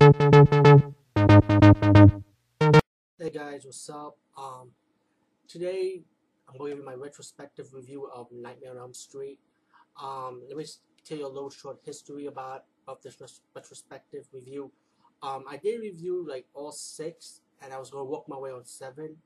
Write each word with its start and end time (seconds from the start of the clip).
Hey 0.00 0.06
guys, 3.34 3.66
what's 3.66 3.90
up? 3.90 4.16
Um, 4.34 4.70
today 5.46 6.00
I'm 6.48 6.56
going 6.56 6.70
to 6.70 6.76
give 6.76 6.84
my 6.86 6.94
retrospective 6.94 7.74
review 7.74 8.08
of 8.14 8.28
Nightmare 8.32 8.70
on 8.70 8.78
Elm 8.78 8.94
Street. 8.94 9.40
Um, 10.02 10.40
let 10.48 10.56
me 10.56 10.64
tell 11.04 11.18
you 11.18 11.26
a 11.26 11.28
little 11.28 11.50
short 11.50 11.80
history 11.84 12.24
about 12.24 12.64
of 12.88 13.02
this 13.02 13.18
retrospective 13.54 14.24
review. 14.32 14.72
Um, 15.22 15.44
I 15.46 15.58
did 15.58 15.82
review 15.82 16.26
like 16.26 16.46
all 16.54 16.72
six, 16.72 17.42
and 17.62 17.70
I 17.70 17.78
was 17.78 17.90
going 17.90 18.06
to 18.06 18.10
work 18.10 18.26
my 18.26 18.38
way 18.38 18.52
on 18.52 18.64
seven 18.64 19.18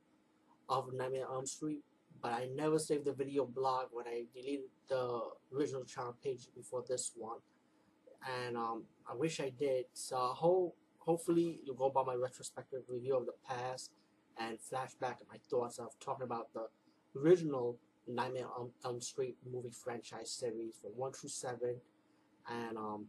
of 0.69 0.93
Nightmare 0.93 1.29
on 1.29 1.37
Elm 1.37 1.47
Street, 1.47 1.85
but 2.21 2.33
I 2.33 2.49
never 2.53 2.81
saved 2.81 3.05
the 3.05 3.13
video 3.13 3.47
blog 3.47 3.91
when 3.93 4.09
I 4.09 4.25
deleted 4.35 4.71
the 4.89 5.21
original 5.57 5.85
channel 5.85 6.17
page 6.21 6.49
before 6.53 6.83
this 6.89 7.13
one, 7.15 7.39
and 8.25 8.57
um, 8.57 8.85
I 9.11 9.15
wish 9.15 9.41
I 9.41 9.51
did. 9.51 9.87
So 9.93 10.17
hope 10.17 10.77
hopefully 10.99 11.61
you'll 11.65 11.77
go 11.77 11.91
by 11.91 12.03
my 12.05 12.15
retrospective 12.15 12.83
review 12.89 13.17
of 13.17 13.27
the 13.27 13.35
past 13.47 13.91
and 14.39 14.59
flashback 14.59 15.21
at 15.21 15.29
my 15.31 15.39
thoughts 15.51 15.79
of 15.79 15.89
talking 16.01 16.25
about 16.25 16.49
the 16.55 16.67
original 17.19 17.77
Nightmare 18.09 18.49
on 18.59 18.71
Elm 18.85 19.01
Street 19.01 19.37
movie 19.51 19.71
franchise 19.71 20.31
series 20.31 20.75
from 20.81 20.91
1 20.97 21.13
through 21.13 21.31
7 21.31 21.77
and 22.51 22.77
um 22.77 23.07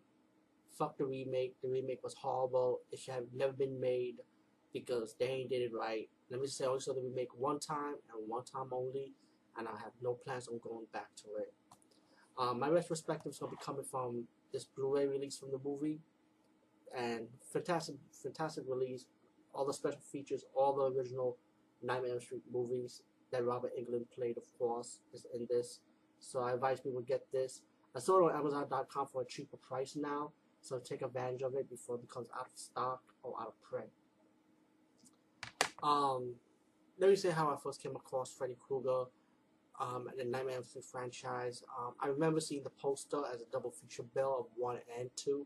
fuck 0.77 0.97
the 0.97 1.05
remake. 1.05 1.55
The 1.61 1.69
remake 1.69 2.03
was 2.03 2.13
horrible. 2.15 2.81
It 2.91 2.99
should 2.99 3.13
have 3.13 3.25
never 3.33 3.53
been 3.53 3.79
made 3.79 4.15
because 4.73 5.15
they 5.19 5.27
ain't 5.27 5.49
did 5.49 5.61
it 5.61 5.71
right. 5.77 6.09
Let 6.29 6.41
me 6.41 6.47
say 6.47 6.65
also 6.65 6.93
the 6.93 7.01
remake 7.01 7.29
one 7.37 7.59
time 7.59 7.95
and 8.13 8.27
one 8.27 8.43
time 8.43 8.67
only 8.71 9.13
and 9.57 9.67
I 9.67 9.71
have 9.71 9.93
no 10.01 10.13
plans 10.13 10.47
on 10.47 10.59
going 10.61 10.85
back 10.91 11.15
to 11.17 11.27
it. 11.39 11.53
Um, 12.37 12.59
my 12.59 12.67
retrospective 12.69 13.31
is 13.31 13.39
going 13.39 13.51
to 13.51 13.57
be 13.57 13.63
coming 13.63 13.85
from 13.89 14.25
this 14.51 14.65
Blu-ray 14.65 15.07
release 15.07 15.37
from 15.37 15.51
the 15.51 15.59
movie 15.63 15.99
and 16.95 17.27
fantastic, 17.51 17.95
fantastic 18.11 18.63
release. 18.67 19.05
All 19.53 19.65
the 19.65 19.73
special 19.73 20.01
features, 20.11 20.43
all 20.55 20.73
the 20.73 20.97
original 20.97 21.37
Nightmare 21.81 22.13
on 22.13 22.21
Street 22.21 22.43
movies 22.51 23.01
that 23.31 23.43
Robert 23.43 23.71
Englund 23.77 24.05
played, 24.13 24.37
of 24.37 24.43
course, 24.57 24.99
is 25.13 25.25
in 25.33 25.47
this. 25.49 25.79
So 26.19 26.41
I 26.41 26.53
advise 26.53 26.79
people 26.79 27.01
to 27.01 27.05
get 27.05 27.25
this. 27.31 27.61
I 27.95 27.99
saw 27.99 28.27
it 28.27 28.33
on 28.33 28.39
Amazon.com 28.39 29.07
for 29.07 29.21
a 29.21 29.25
cheaper 29.25 29.57
price 29.57 29.95
now, 29.95 30.31
so 30.61 30.79
take 30.79 31.01
advantage 31.01 31.41
of 31.41 31.55
it 31.55 31.69
before 31.69 31.95
it 31.95 32.01
becomes 32.01 32.27
out 32.37 32.47
of 32.47 32.57
stock 32.57 33.01
or 33.23 33.33
out 33.39 33.47
of 33.47 33.61
print. 33.61 33.89
Um, 35.81 36.35
let 36.99 37.09
me 37.09 37.15
say 37.15 37.31
how 37.31 37.49
I 37.49 37.57
first 37.61 37.81
came 37.81 37.95
across 37.95 38.33
Freddy 38.33 38.57
Krueger 38.59 39.05
um, 39.79 40.07
and 40.07 40.19
the 40.19 40.23
Nightmare 40.23 40.55
on 40.55 40.57
Elm 40.57 40.63
Street 40.63 40.85
franchise. 40.85 41.63
Um, 41.77 41.93
I 41.99 42.07
remember 42.07 42.39
seeing 42.39 42.63
the 42.63 42.69
poster 42.69 43.21
as 43.33 43.41
a 43.41 43.45
double 43.51 43.71
feature 43.71 44.03
bill 44.03 44.37
of 44.39 44.45
one 44.55 44.77
and 44.99 45.09
two. 45.15 45.45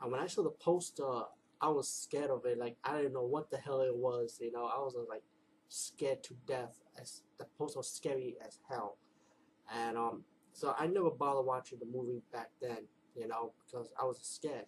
And 0.00 0.12
when 0.12 0.20
I 0.20 0.26
saw 0.26 0.42
the 0.42 0.50
poster, 0.50 1.22
I 1.60 1.68
was 1.68 1.88
scared 1.88 2.30
of 2.30 2.44
it. 2.44 2.58
Like 2.58 2.76
I 2.84 2.96
didn't 2.96 3.14
know 3.14 3.24
what 3.24 3.50
the 3.50 3.56
hell 3.56 3.80
it 3.80 3.96
was. 3.96 4.38
You 4.40 4.52
know, 4.52 4.64
I 4.64 4.78
was 4.78 4.94
like 5.08 5.22
scared 5.68 6.22
to 6.24 6.34
death. 6.46 6.78
As 7.00 7.22
the 7.38 7.46
poster 7.58 7.78
was 7.78 7.90
scary 7.90 8.36
as 8.46 8.58
hell. 8.68 8.98
And 9.74 9.96
um, 9.96 10.24
so 10.52 10.74
I 10.78 10.86
never 10.86 11.10
bothered 11.10 11.46
watching 11.46 11.78
the 11.78 11.86
movie 11.86 12.22
back 12.32 12.50
then. 12.60 12.86
You 13.14 13.28
know, 13.28 13.52
because 13.64 13.92
I 14.00 14.04
was 14.04 14.18
scared. 14.22 14.66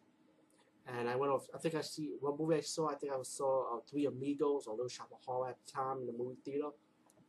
And 0.87 1.07
I 1.07 1.17
went 1.17 1.31
off. 1.31 1.47
I 1.55 1.59
think 1.59 1.75
I 1.75 1.83
see 1.83 2.15
what 2.21 2.39
movie 2.39 2.57
I 2.57 2.61
saw. 2.63 2.89
I 2.89 2.95
think 2.95 3.13
I 3.13 3.17
saw 3.23 3.77
uh, 3.77 3.81
Three 3.91 4.07
Amigos 4.07 4.67
or 4.67 4.73
Little 4.73 4.89
Shop 4.89 5.11
of 5.13 5.19
Horror 5.27 5.51
at 5.51 5.57
the 5.67 5.71
time 5.71 5.99
in 6.01 6.07
the 6.07 6.15
movie 6.15 6.39
theater. 6.43 6.71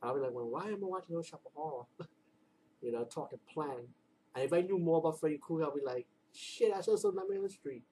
And 0.02 0.10
I 0.10 0.14
be 0.14 0.20
like, 0.20 0.32
well, 0.32 0.48
why 0.48 0.68
am 0.68 0.82
I 0.82 0.86
watching 0.86 1.10
Little 1.10 1.22
Shop 1.22 1.42
Horror? 1.54 1.84
you 2.82 2.92
know, 2.92 3.04
talking 3.04 3.38
plan. 3.52 3.88
And 4.34 4.44
if 4.44 4.52
I 4.52 4.60
knew 4.62 4.78
more 4.78 4.98
about 4.98 5.20
Freddy 5.20 5.38
Krueger, 5.38 5.66
I'd 5.66 5.74
be 5.74 5.84
like, 5.84 6.06
shit, 6.32 6.72
I 6.74 6.80
saw 6.80 6.96
some 6.96 7.14
Nightmare 7.14 7.38
on 7.38 7.44
the 7.44 7.50
Street. 7.50 7.84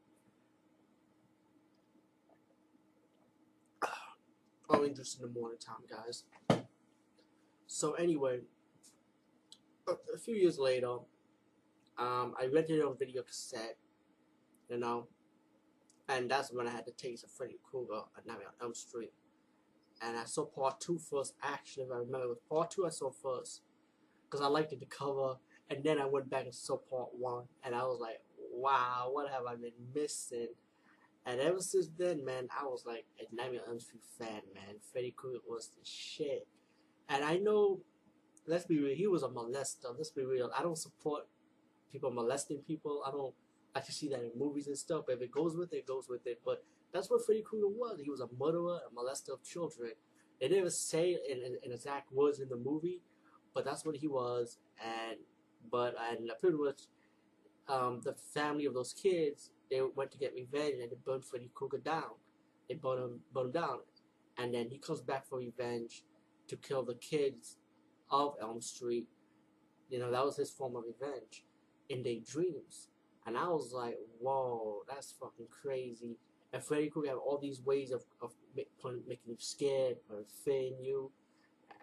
I'll 4.71 4.83
introduce 4.85 5.17
in 5.17 5.23
the 5.23 5.29
morning 5.29 5.59
time, 5.59 5.85
guys. 5.89 6.25
So 7.67 7.93
anyway, 7.93 8.41
a, 9.87 9.93
a 10.15 10.19
few 10.19 10.35
years 10.35 10.59
later, 10.59 10.97
um, 11.99 12.35
I 12.41 12.47
rented 12.53 12.83
on 12.83 12.97
video 12.97 13.23
cassette, 13.23 13.77
you 14.71 14.79
know, 14.79 15.09
and 16.09 16.31
that's 16.31 16.53
when 16.53 16.67
I 16.67 16.71
had 16.71 16.87
the 16.87 16.93
taste 16.93 17.25
of 17.25 17.31
Freddy 17.31 17.59
Krueger 17.63 18.01
at 18.17 18.27
Nightmare 18.27 18.49
on 18.49 18.67
Elm 18.67 18.75
Street. 18.75 19.13
And 20.01 20.17
I 20.17 20.25
saw 20.25 20.45
part 20.45 20.81
two 20.81 20.99
first, 20.99 21.35
actually, 21.43 21.85
if 21.85 21.91
I 21.91 21.97
remember. 21.97 22.25
It 22.25 22.29
was 22.29 22.39
part 22.49 22.71
two 22.71 22.87
I 22.87 22.91
saw 22.91 23.11
first, 23.11 23.63
because 24.25 24.45
I 24.45 24.49
liked 24.49 24.73
it, 24.73 24.81
the 24.81 24.87
cover, 24.87 25.37
and 25.71 25.83
then 25.83 25.99
I 26.01 26.07
went 26.07 26.31
back 26.31 26.45
and 26.45 26.55
saw 26.55 26.77
part 26.77 27.11
one, 27.19 27.45
and 27.65 27.75
I 27.75 27.83
was 27.83 27.99
like, 28.01 28.21
wow, 28.53 29.11
what 29.13 29.31
have 29.31 29.45
I 29.47 29.57
been 29.57 29.73
missing? 29.95 30.49
And 31.27 31.41
ever 31.41 31.61
since 31.61 31.91
then, 31.99 32.25
man, 32.25 32.49
I 32.59 32.65
was 32.65 32.85
like 32.87 33.05
a 33.21 33.35
Nightmare 33.35 33.61
on 33.67 33.73
Elm 33.73 33.81
Street 33.81 34.05
fan, 34.19 34.41
man. 34.55 34.77
Freddy 34.93 35.13
Krueger 35.15 35.41
was 35.47 35.69
the 35.69 35.85
shit. 35.85 36.47
And 37.09 37.23
I 37.23 37.37
know, 37.37 37.81
let's 38.47 38.65
be 38.65 38.79
real, 38.79 38.97
he 38.97 39.07
was 39.07 39.23
a 39.23 39.29
molester. 39.29 39.95
Let's 39.97 40.11
be 40.11 40.25
real. 40.25 40.51
I 40.57 40.63
don't 40.63 40.79
support 40.79 41.27
people 41.93 42.11
molesting 42.11 42.59
people. 42.67 43.03
I 43.07 43.11
don't 43.11 43.35
like 43.75 43.85
to 43.85 43.93
see 43.93 44.09
that 44.09 44.21
in 44.21 44.31
movies 44.39 44.69
and 44.69 44.79
stuff. 44.79 45.05
If 45.09 45.21
it 45.21 45.31
goes 45.31 45.55
with 45.55 45.73
it, 45.75 45.79
it 45.79 45.87
goes 45.87 46.09
with 46.09 46.27
it. 46.27 46.41
But 46.45 46.65
that's 46.93 47.11
what 47.11 47.25
Freddy 47.25 47.43
Krueger 47.43 47.69
was. 47.69 48.01
He 48.03 48.11
was 48.11 48.21
a 48.21 48.29
murderer, 48.39 48.81
a 48.87 48.95
molester 48.95 49.33
of 49.33 49.43
children. 49.43 49.93
They 50.41 50.49
never 50.49 50.71
say 50.71 51.17
in, 51.29 51.39
in, 51.39 51.57
in 51.63 51.73
exact 51.73 52.13
words 52.13 52.41
in 52.41 52.49
the 52.49 52.57
movie, 52.57 53.01
but 53.55 53.65
that's 53.65 53.85
what 53.85 53.97
he 53.97 54.07
was. 54.07 54.59
And 54.83 55.19
but 55.71 55.95
and 56.11 56.31
pretty 56.41 56.57
much 56.57 56.83
um, 57.69 58.01
the 58.05 58.15
family 58.15 58.65
of 58.65 58.75
those 58.75 58.93
kids 58.93 59.51
they 59.71 59.81
went 59.95 60.11
to 60.13 60.19
get 60.19 60.35
revenge 60.35 60.75
and 60.81 60.91
they 60.91 60.97
burned 61.05 61.25
Freddy 61.25 61.51
Krueger 61.55 61.79
down. 61.79 62.17
They 62.69 62.75
burned 62.75 63.03
him, 63.03 63.21
burned 63.33 63.55
him 63.55 63.61
down. 63.61 63.79
And 64.39 64.55
then 64.55 64.69
he 64.71 64.79
comes 64.79 65.01
back 65.01 65.27
for 65.27 65.39
revenge 65.39 66.05
to 66.49 66.57
kill 66.57 66.85
the 66.85 66.95
kids 66.95 67.57
of 68.11 68.35
Elm 68.41 68.61
Street. 68.61 69.09
You 69.91 69.99
know, 69.99 70.11
that 70.11 70.25
was 70.25 70.37
his 70.37 70.51
form 70.51 70.77
of 70.77 70.85
revenge 70.85 71.45
in 71.89 72.03
their 72.03 72.17
dreams. 72.25 72.89
And 73.27 73.37
I 73.37 73.49
was 73.49 73.73
like, 73.73 73.97
whoa, 74.21 74.83
that's 74.89 75.13
fucking 75.21 75.49
crazy. 75.51 76.17
And 76.53 76.63
Freddy 76.63 76.89
Krueger 76.89 77.11
had 77.11 77.19
all 77.19 77.39
these 77.39 77.61
ways 77.61 77.93
of, 77.93 78.05
of 78.23 78.33
making 78.57 79.19
you 79.27 79.37
scared 79.39 79.97
or 80.11 80.25
fearing 80.45 80.77
you. 80.83 81.11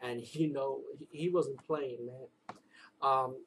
And, 0.02 0.22
you 0.36 0.52
know, 0.52 0.82
he 1.12 1.30
wasn't 1.30 1.64
playing, 1.66 2.08
man. 2.08 2.58
Um, 3.02 3.38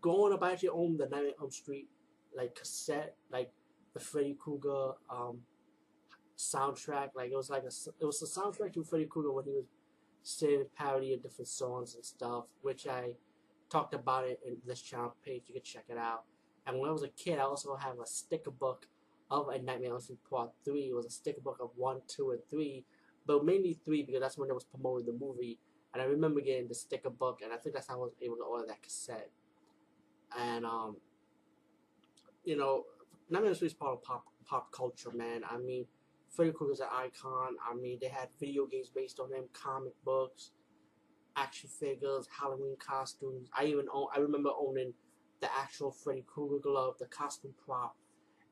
going 0.00 0.32
about 0.32 0.62
your 0.62 0.74
own 0.74 0.96
the 0.96 1.08
Nightmare 1.08 1.32
on 1.40 1.50
Street, 1.50 1.88
like 2.36 2.54
cassette, 2.54 3.16
like 3.30 3.50
the 3.94 4.00
Freddy 4.00 4.36
Krueger 4.38 4.92
um, 5.10 5.38
soundtrack. 6.38 7.10
Like 7.14 7.30
it 7.30 7.36
was 7.36 7.50
like 7.50 7.64
a 7.64 7.72
it 8.00 8.04
was 8.04 8.22
a 8.22 8.40
soundtrack 8.40 8.74
to 8.74 8.84
Freddy 8.84 9.06
Krueger 9.06 9.32
when 9.32 9.44
he 9.44 9.52
was 9.52 10.42
a 10.42 10.64
parody 10.76 11.14
of 11.14 11.22
different 11.22 11.48
songs 11.48 11.94
and 11.94 12.04
stuff, 12.04 12.44
which 12.62 12.86
I 12.86 13.12
talked 13.70 13.94
about 13.94 14.26
it 14.26 14.40
in 14.46 14.56
this 14.66 14.80
channel 14.80 15.14
page. 15.24 15.44
You 15.48 15.54
can 15.54 15.62
check 15.62 15.84
it 15.88 15.98
out. 15.98 16.24
And 16.66 16.78
when 16.78 16.88
I 16.88 16.92
was 16.92 17.02
a 17.02 17.08
kid, 17.08 17.38
I 17.38 17.42
also 17.42 17.74
have 17.76 17.98
a 17.98 18.06
sticker 18.06 18.50
book 18.50 18.86
of 19.32 19.48
A 19.48 19.58
Nightmare 19.58 19.90
on 19.90 19.94
Elm 19.94 20.00
Street 20.00 20.18
Part 20.28 20.50
3. 20.64 20.88
It 20.88 20.94
was 20.94 21.06
a 21.06 21.10
sticker 21.10 21.40
book 21.40 21.58
of 21.60 21.70
1, 21.76 22.02
2, 22.06 22.32
and 22.32 22.40
3, 22.50 22.84
but 23.26 23.44
mainly 23.44 23.78
3 23.84 24.02
because 24.02 24.20
that's 24.20 24.36
when 24.36 24.48
they 24.48 24.54
was 24.54 24.64
promoting 24.64 25.06
the 25.06 25.12
movie. 25.12 25.58
And 25.92 26.02
I 26.02 26.04
remember 26.06 26.40
getting 26.40 26.68
the 26.68 26.74
sticker 26.74 27.10
book, 27.10 27.40
and 27.42 27.52
I 27.52 27.56
think 27.56 27.74
that's 27.74 27.88
how 27.88 27.94
I 27.94 27.98
was 27.98 28.12
able 28.20 28.36
to 28.36 28.42
order 28.42 28.66
that 28.68 28.82
cassette. 28.82 29.30
And, 30.38 30.64
um, 30.64 30.96
you 32.44 32.56
know, 32.56 32.84
Nightmare 33.30 33.46
on 33.46 33.48
Elm 33.48 33.54
Street 33.54 33.68
is 33.68 33.74
part 33.74 33.92
of 33.94 34.02
pop 34.02 34.24
pop 34.44 34.70
culture, 34.70 35.10
man. 35.12 35.42
I 35.48 35.56
mean, 35.58 35.86
Freddy 36.28 36.52
Krueger's 36.52 36.80
an 36.80 36.88
icon. 36.92 37.56
I 37.70 37.74
mean, 37.74 37.98
they 38.00 38.08
had 38.08 38.28
video 38.38 38.66
games 38.66 38.90
based 38.94 39.20
on 39.20 39.32
him, 39.32 39.44
comic 39.52 39.92
books, 40.04 40.50
action 41.36 41.68
figures, 41.68 42.28
Halloween 42.38 42.76
costumes. 42.78 43.48
I 43.56 43.64
even 43.64 43.86
own. 43.92 44.08
I 44.14 44.20
remember 44.20 44.50
owning 44.58 44.92
the 45.40 45.48
actual 45.58 45.90
Freddy 45.90 46.24
Krueger 46.26 46.58
glove, 46.62 46.96
the 46.98 47.06
costume 47.06 47.54
prop, 47.64 47.96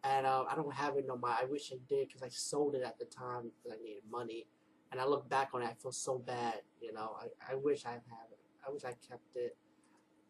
and 0.04 0.26
uh, 0.26 0.44
I 0.50 0.54
don't 0.54 0.72
have 0.74 0.96
it 0.96 1.04
no 1.06 1.16
more. 1.16 1.30
I 1.30 1.44
wish 1.44 1.72
I 1.72 1.76
did 1.88 2.08
because 2.08 2.22
I 2.22 2.28
sold 2.28 2.74
it 2.74 2.82
at 2.82 2.98
the 2.98 3.04
time 3.06 3.50
because 3.50 3.78
I 3.78 3.82
needed 3.82 4.02
money. 4.10 4.47
And 4.92 5.00
I 5.00 5.04
look 5.06 5.28
back 5.28 5.50
on 5.54 5.62
it, 5.62 5.66
I 5.66 5.74
feel 5.74 5.92
so 5.92 6.18
bad. 6.18 6.62
You 6.80 6.92
know, 6.92 7.16
I, 7.20 7.52
I 7.52 7.54
wish 7.54 7.86
I 7.86 7.92
had 7.92 8.28
it. 8.32 8.38
I 8.66 8.70
wish 8.72 8.84
I 8.84 8.94
kept 9.08 9.36
it. 9.36 9.56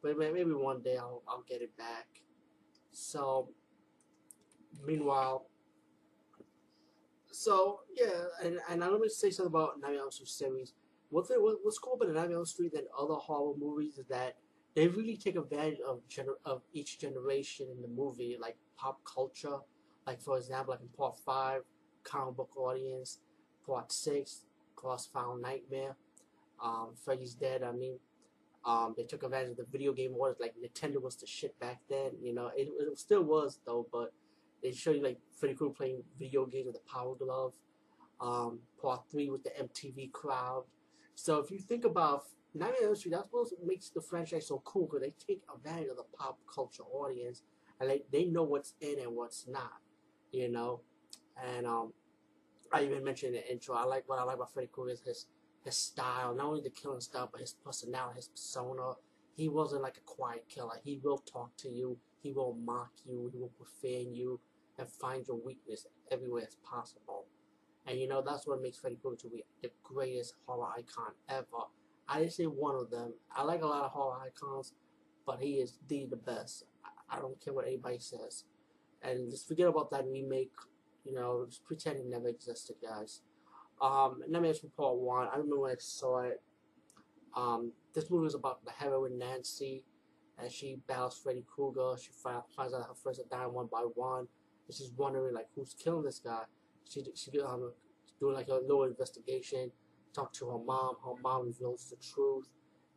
But 0.02 0.18
maybe 0.18 0.44
one 0.44 0.82
day 0.82 0.96
I'll 0.96 1.22
I'll 1.28 1.44
get 1.48 1.62
it 1.62 1.76
back. 1.76 2.08
So 2.92 3.50
meanwhile, 4.84 5.46
so 7.30 7.80
yeah, 7.94 8.24
and 8.42 8.58
and 8.68 8.82
I 8.82 8.88
let 8.88 9.02
to 9.02 9.10
say 9.10 9.30
something 9.30 9.50
about 9.52 9.80
Nightmare 9.80 10.00
on 10.00 10.04
Elm 10.04 10.10
Street 10.10 10.28
series. 10.28 10.72
What 11.10 11.26
what's 11.62 11.78
cool 11.78 11.94
about 11.94 12.08
Nightmare 12.08 12.24
on 12.24 12.32
Elm 12.34 12.46
Street 12.46 12.72
than 12.74 12.84
other 12.98 13.14
horror 13.14 13.54
movies 13.56 13.98
is 13.98 14.06
that 14.08 14.36
they 14.74 14.88
really 14.88 15.16
take 15.16 15.36
advantage 15.36 15.80
of 15.86 16.00
gener- 16.08 16.40
of 16.44 16.62
each 16.72 16.98
generation 16.98 17.68
in 17.74 17.82
the 17.82 17.88
movie, 17.88 18.36
like 18.40 18.56
pop 18.80 19.00
culture. 19.04 19.58
Like 20.06 20.20
for 20.20 20.38
example, 20.38 20.72
like 20.72 20.80
in 20.80 20.88
Part 20.88 21.18
Five, 21.18 21.62
comic 22.04 22.36
book 22.36 22.56
audience. 22.56 23.18
Part 23.66 23.92
Six, 23.92 24.44
Cross 24.74 25.08
Found 25.12 25.42
Nightmare. 25.42 25.96
Um, 26.62 26.90
Freddy's 27.04 27.34
Dead. 27.34 27.62
I 27.62 27.72
mean, 27.72 27.98
um, 28.64 28.94
they 28.96 29.04
took 29.04 29.22
advantage 29.22 29.52
of 29.52 29.56
the 29.58 29.66
video 29.70 29.92
game 29.92 30.14
wars. 30.14 30.36
Like 30.40 30.54
Nintendo 30.56 31.00
was 31.00 31.16
the 31.16 31.26
shit 31.26 31.58
back 31.60 31.80
then. 31.88 32.12
You 32.22 32.34
know, 32.34 32.50
it, 32.56 32.68
it 32.78 32.98
still 32.98 33.22
was 33.22 33.60
though, 33.66 33.86
but 33.92 34.12
they 34.62 34.72
show 34.72 34.90
you 34.90 35.02
like 35.02 35.18
Freddy 35.38 35.54
Krueger 35.54 35.74
playing 35.74 36.02
video 36.18 36.46
games 36.46 36.66
with 36.66 36.74
the 36.74 36.90
Power 36.90 37.14
Glove. 37.14 37.54
Um, 38.20 38.60
part 38.80 39.02
three 39.10 39.30
with 39.30 39.44
the 39.44 39.50
MTV 39.50 40.12
crowd. 40.12 40.64
So 41.14 41.38
if 41.38 41.50
you 41.50 41.58
think 41.58 41.84
about 41.86 42.24
Nightmare 42.54 42.80
on 42.80 42.86
Elm 42.88 42.96
Street, 42.96 43.12
that's 43.12 43.32
what 43.32 43.48
makes 43.64 43.88
the 43.88 44.02
franchise 44.02 44.48
so 44.48 44.60
cool 44.64 44.86
because 44.86 45.00
they 45.00 45.14
take 45.26 45.40
advantage 45.54 45.88
of 45.88 45.96
the 45.96 46.04
pop 46.18 46.38
culture 46.52 46.82
audience 46.82 47.42
and 47.80 47.90
they, 47.90 48.02
they 48.12 48.24
know 48.26 48.44
what's 48.44 48.74
in 48.80 48.98
and 49.00 49.14
what's 49.16 49.46
not, 49.48 49.80
you 50.32 50.48
know. 50.50 50.80
And 51.42 51.66
um, 51.66 51.92
I 52.72 52.84
even 52.84 53.04
mentioned 53.04 53.34
in 53.34 53.42
the 53.42 53.52
intro, 53.52 53.74
I 53.74 53.84
like 53.84 54.08
what 54.08 54.18
I 54.18 54.22
like 54.24 54.36
about 54.36 54.52
Freddy 54.52 54.68
Krueger 54.72 54.92
is 54.92 55.00
his 55.02 55.26
his 55.64 55.76
style, 55.76 56.34
not 56.34 56.46
only 56.46 56.62
the 56.62 56.70
killing 56.70 57.00
stuff, 57.00 57.30
but 57.32 57.40
his 57.40 57.52
personality, 57.64 58.16
his 58.16 58.28
persona. 58.28 58.94
He 59.36 59.48
wasn't 59.48 59.82
like 59.82 59.96
a 59.98 60.00
quiet 60.00 60.44
killer. 60.48 60.76
He 60.84 61.00
will 61.02 61.18
talk 61.18 61.56
to 61.58 61.68
you. 61.68 61.98
He 62.22 62.32
will 62.32 62.54
mock 62.54 62.90
you. 63.06 63.30
He 63.32 63.38
will 63.38 63.52
profane 63.56 64.14
you 64.14 64.40
and 64.78 64.88
find 64.88 65.26
your 65.26 65.36
weakness 65.38 65.86
everywhere 66.10 66.44
as 66.46 66.56
possible. 66.64 67.26
And 67.86 67.98
you 67.98 68.08
know 68.08 68.22
that's 68.24 68.46
what 68.46 68.62
makes 68.62 68.78
Freddy 68.78 68.96
Krueger 69.00 69.16
to 69.22 69.28
be 69.30 69.44
the 69.62 69.70
greatest 69.82 70.34
horror 70.46 70.68
icon 70.76 71.12
ever. 71.28 71.64
I 72.08 72.20
didn't 72.20 72.32
say 72.32 72.44
one 72.44 72.76
of 72.76 72.90
them. 72.90 73.14
I 73.34 73.42
like 73.42 73.62
a 73.62 73.66
lot 73.66 73.84
of 73.84 73.90
horror 73.92 74.18
icons, 74.26 74.74
but 75.26 75.40
he 75.40 75.54
is 75.60 75.78
the 75.88 76.06
the 76.10 76.16
best. 76.16 76.64
I 77.10 77.18
don't 77.18 77.40
care 77.42 77.52
what 77.52 77.66
anybody 77.66 77.98
says. 77.98 78.44
And 79.02 79.30
just 79.30 79.48
forget 79.48 79.66
about 79.66 79.90
that 79.90 80.04
remake. 80.06 80.52
You 81.04 81.14
know, 81.14 81.46
just 81.48 81.64
pretend 81.64 81.96
it 81.96 82.06
never 82.06 82.28
existed, 82.28 82.76
guys. 82.82 83.22
Um, 83.80 84.20
Nightmare 84.28 84.54
from 84.54 84.70
Part 84.76 84.98
1, 84.98 85.28
I 85.28 85.30
remember 85.36 85.60
when 85.60 85.72
I 85.72 85.76
saw 85.78 86.20
it. 86.20 86.42
Um, 87.34 87.72
this 87.94 88.10
movie 88.10 88.24
was 88.24 88.34
about 88.34 88.64
the 88.64 88.72
heroine 88.72 89.18
Nancy, 89.18 89.82
and 90.38 90.52
she 90.52 90.76
battles 90.86 91.18
Freddy 91.22 91.44
Krueger. 91.46 91.94
She 92.00 92.10
fi 92.12 92.40
finds 92.54 92.74
out 92.74 92.86
her 92.86 92.94
friends 92.94 93.20
are 93.20 93.28
dying 93.30 93.54
one 93.54 93.68
by 93.72 93.84
one, 93.94 94.26
and 94.66 94.76
she's 94.76 94.92
wondering, 94.96 95.34
like, 95.34 95.48
who's 95.54 95.74
killing 95.74 96.04
this 96.04 96.18
guy. 96.18 96.42
She, 96.88 97.04
she 97.14 97.40
um, 97.40 97.72
doing, 98.18 98.34
like, 98.34 98.48
a 98.48 98.54
little 98.54 98.84
investigation, 98.84 99.70
talk 100.14 100.32
to 100.34 100.50
her 100.50 100.58
mom. 100.58 100.96
Her 101.04 101.14
mom 101.22 101.46
reveals 101.46 101.88
the 101.88 101.96
truth, 101.96 102.48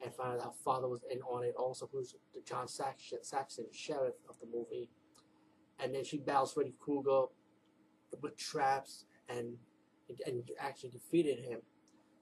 and 0.04 0.14
find 0.14 0.40
out 0.40 0.44
her 0.44 0.52
father 0.64 0.88
was 0.88 1.02
in 1.10 1.22
on 1.22 1.44
it, 1.44 1.56
also 1.58 1.90
who's 1.92 2.16
the 2.34 2.42
John 2.42 2.68
Saxon, 2.68 3.20
Saxon, 3.22 3.66
sheriff 3.72 4.16
of 4.30 4.36
the 4.40 4.46
movie. 4.46 4.90
And 5.80 5.94
then 5.94 6.04
she 6.04 6.18
battles 6.18 6.54
Freddy 6.54 6.76
Krueger 6.80 7.26
with 8.22 8.38
traps 8.38 9.06
and 9.30 9.56
and 10.28 10.44
actually 10.60 10.92
defeated 10.92 11.40
him. 11.40 11.60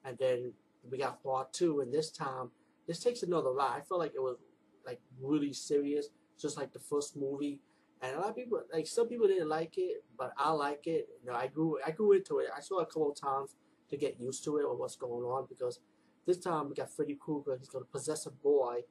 And 0.06 0.18
then 0.18 0.54
we 0.89 0.98
got 0.98 1.22
part 1.24 1.51
two, 1.54 1.81
and 1.81 1.94
this 1.94 2.12
time 2.12 2.51
this 2.88 3.00
takes 3.00 3.24
another 3.24 3.51
ride. 3.51 3.78
I 3.78 3.81
felt 3.81 4.00
like 4.00 4.13
it 4.16 4.22
was 4.22 4.38
like 4.86 5.00
really 5.19 5.54
serious, 5.54 6.07
just 6.39 6.57
like 6.57 6.74
the 6.74 6.80
first 6.80 7.16
movie. 7.16 7.60
And 8.01 8.16
a 8.16 8.19
lot 8.19 8.30
of 8.30 8.36
people, 8.36 8.62
like 8.74 8.88
some 8.88 9.07
people 9.07 9.28
didn't 9.28 9.50
like 9.50 9.78
it, 9.78 10.04
but 10.18 10.33
I 10.38 10.51
like 10.51 10.88
it. 10.88 11.07
You 11.24 11.31
know, 11.31 11.38
I 11.38 11.48
grew 11.48 11.78
I 11.86 11.92
grew 11.92 12.13
into 12.13 12.39
it. 12.39 12.48
I 12.56 12.62
saw 12.62 12.80
it 12.80 12.83
a 12.83 12.86
couple 12.86 13.12
of 13.12 13.19
times 13.19 13.56
to 13.89 13.98
get 13.98 14.19
used 14.19 14.44
to 14.45 14.57
it 14.57 14.63
or 14.63 14.75
what's 14.75 14.95
going 14.95 15.24
on 15.24 15.45
because 15.50 15.80
this 16.25 16.38
time 16.38 16.69
we 16.69 16.75
got 16.75 16.91
Freddy 16.91 17.18
Krueger. 17.19 17.57
He's 17.57 17.69
gonna 17.69 17.85
possess 17.85 18.25
a 18.25 18.31
boy, 18.31 18.81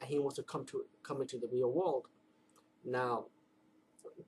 and 0.00 0.10
he 0.10 0.18
wants 0.18 0.36
to 0.36 0.42
come 0.42 0.64
to 0.66 0.84
come 1.02 1.20
into 1.20 1.38
the 1.38 1.48
real 1.50 1.70
world. 1.70 2.06
Now, 2.84 3.26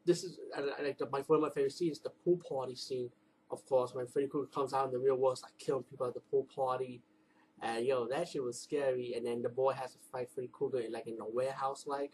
this 0.05 0.25
is 0.25 0.39
I 0.57 0.61
like 0.61 1.01
my 1.11 1.21
one 1.21 1.39
of 1.39 1.43
my 1.43 1.51
favorite 1.51 1.73
scenes, 1.73 2.01
the 2.01 2.11
pool 2.11 2.41
party 2.49 2.75
scene 2.75 3.11
of 3.51 3.67
course, 3.67 3.95
when 3.95 4.07
Freddy 4.07 4.29
Krueger 4.29 4.49
comes 4.53 4.73
out 4.73 4.87
in 4.87 4.93
the 4.93 4.99
real 4.99 5.17
world, 5.17 5.41
like 5.43 5.59
killing 5.59 5.83
people 5.83 6.07
at 6.07 6.15
the 6.15 6.21
pool 6.21 6.47
party. 6.55 7.03
And 7.63 7.85
yo, 7.85 8.07
that 8.09 8.29
shit 8.29 8.43
was 8.43 8.59
scary. 8.59 9.15
And 9.15 9.27
then 9.27 9.43
the 9.43 9.49
boy 9.49 9.73
has 9.73 9.93
to 9.93 9.99
fight 10.13 10.29
Freddy 10.33 10.51
Krueger 10.53 10.83
like 10.91 11.07
in 11.07 11.19
a 11.21 11.29
warehouse, 11.29 11.85
like 11.87 12.13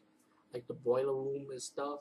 like 0.52 0.66
the 0.66 0.74
boiler 0.74 1.14
room 1.14 1.46
and 1.50 1.62
stuff. 1.62 2.00